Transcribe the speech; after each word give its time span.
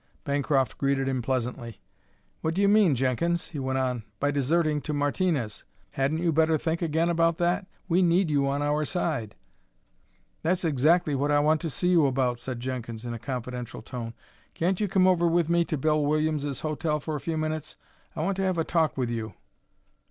Bancroft 0.23 0.79
greeted 0.79 1.07
him 1.07 1.21
pleasantly. 1.21 1.79
"What 2.41 2.55
do 2.55 2.61
you 2.63 2.67
mean, 2.67 2.95
Jenkins," 2.95 3.49
he 3.49 3.59
went 3.59 3.77
on, 3.77 4.01
"by 4.19 4.31
deserting 4.31 4.81
to 4.81 4.93
Martinez? 4.93 5.63
Hadn't 5.91 6.23
you 6.23 6.31
better 6.33 6.57
think 6.57 6.81
again 6.81 7.07
about 7.07 7.37
that? 7.37 7.67
We 7.87 8.01
need 8.01 8.31
you 8.31 8.49
on 8.49 8.63
our 8.63 8.83
side." 8.83 9.35
"That's 10.41 10.65
exactly 10.65 11.13
what 11.13 11.29
I 11.29 11.39
want 11.39 11.61
to 11.61 11.69
see 11.69 11.89
you 11.89 12.07
about," 12.07 12.39
said 12.39 12.59
Jenkins 12.59 13.05
in 13.05 13.13
a 13.13 13.19
confidential 13.19 13.83
tone. 13.83 14.15
"Can't 14.55 14.79
you 14.79 14.87
come 14.87 15.05
over 15.05 15.27
with 15.27 15.49
me 15.49 15.63
to 15.65 15.77
Bill 15.77 16.03
Williams's 16.03 16.61
hotel 16.61 16.99
for 16.99 17.15
a 17.15 17.21
few 17.21 17.37
minutes? 17.37 17.75
I 18.15 18.23
want 18.23 18.37
to 18.37 18.43
have 18.43 18.57
a 18.57 18.63
talk 18.63 18.97
with 18.97 19.11
you." 19.11 19.35